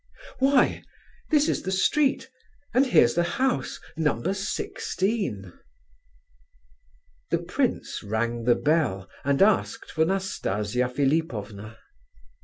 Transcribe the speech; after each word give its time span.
Why, 0.39 0.81
this 1.29 1.47
is 1.47 1.61
the 1.61 1.71
street, 1.71 2.27
and 2.73 2.87
here's 2.87 3.13
the 3.13 3.21
house, 3.37 3.79
No. 3.95 4.19
16. 4.33 5.53
The 7.29 7.37
prince 7.37 8.01
rang 8.01 8.45
the 8.45 8.55
bell, 8.55 9.07
and 9.23 9.43
asked 9.43 9.91
for 9.91 10.03
Nastasia 10.03 10.89
Philipovna. 10.89 11.77